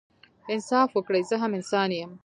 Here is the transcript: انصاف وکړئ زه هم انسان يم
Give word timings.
انصاف 0.53 0.89
وکړئ 0.93 1.23
زه 1.29 1.35
هم 1.41 1.51
انسان 1.59 1.89
يم 1.99 2.11